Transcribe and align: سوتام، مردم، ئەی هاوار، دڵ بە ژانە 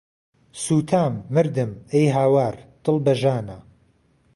سوتام، 0.65 1.13
مردم، 1.35 1.71
ئەی 1.93 2.07
هاوار، 2.15 2.55
دڵ 2.85 2.95
بە 3.05 3.13
ژانە 3.21 3.57